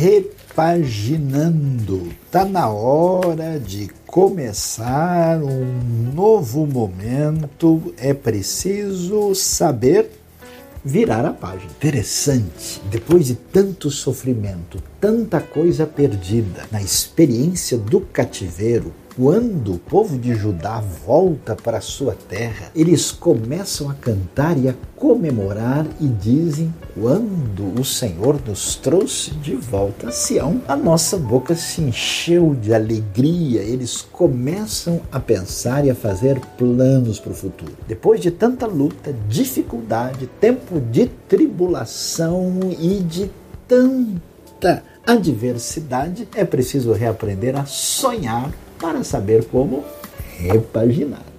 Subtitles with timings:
[0.00, 2.08] repaginando.
[2.30, 7.92] Tá na hora de começar um novo momento.
[7.98, 10.10] É preciso saber
[10.82, 11.70] virar a página.
[11.70, 12.80] Interessante.
[12.90, 20.34] Depois de tanto sofrimento, tanta coisa perdida na experiência do cativeiro, quando o povo de
[20.34, 27.80] Judá volta para sua terra, eles começam a cantar e a comemorar e dizem: quando
[27.80, 33.62] o Senhor nos trouxe de volta a Sião, a nossa boca se encheu de alegria.
[33.62, 37.76] Eles começam a pensar e a fazer planos para o futuro.
[37.88, 43.30] Depois de tanta luta, dificuldade, tempo de tribulação e de
[43.66, 49.84] tanta adversidade, é preciso reaprender a sonhar para saber como
[50.40, 51.29] repaginar.